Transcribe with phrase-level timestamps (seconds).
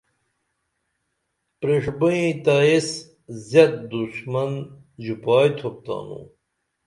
[1.59, 2.87] پریݜبئیں تہ ایس
[3.49, 4.51] زیت دشمن
[5.03, 6.25] ژوپائی تھوپ تانوں